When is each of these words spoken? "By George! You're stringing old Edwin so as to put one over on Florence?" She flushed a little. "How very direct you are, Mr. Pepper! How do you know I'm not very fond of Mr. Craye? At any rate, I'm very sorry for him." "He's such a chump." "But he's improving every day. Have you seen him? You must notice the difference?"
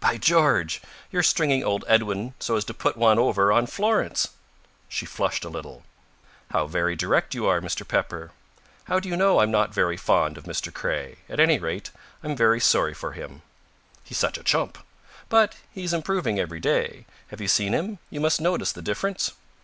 "By 0.00 0.16
George! 0.16 0.82
You're 1.12 1.22
stringing 1.22 1.62
old 1.62 1.84
Edwin 1.86 2.34
so 2.40 2.56
as 2.56 2.64
to 2.64 2.74
put 2.74 2.96
one 2.96 3.16
over 3.16 3.52
on 3.52 3.68
Florence?" 3.68 4.30
She 4.88 5.06
flushed 5.06 5.44
a 5.44 5.48
little. 5.48 5.84
"How 6.50 6.66
very 6.66 6.96
direct 6.96 7.32
you 7.32 7.46
are, 7.46 7.60
Mr. 7.60 7.86
Pepper! 7.86 8.32
How 8.86 8.98
do 8.98 9.08
you 9.08 9.16
know 9.16 9.38
I'm 9.38 9.52
not 9.52 9.72
very 9.72 9.96
fond 9.96 10.36
of 10.36 10.46
Mr. 10.46 10.74
Craye? 10.74 11.18
At 11.28 11.38
any 11.38 11.60
rate, 11.60 11.92
I'm 12.24 12.34
very 12.34 12.58
sorry 12.58 12.92
for 12.92 13.12
him." 13.12 13.42
"He's 14.02 14.18
such 14.18 14.36
a 14.36 14.42
chump." 14.42 14.78
"But 15.28 15.54
he's 15.72 15.92
improving 15.92 16.40
every 16.40 16.58
day. 16.58 17.06
Have 17.28 17.40
you 17.40 17.46
seen 17.46 17.72
him? 17.72 18.00
You 18.10 18.18
must 18.18 18.40
notice 18.40 18.72
the 18.72 18.82
difference?" 18.82 19.30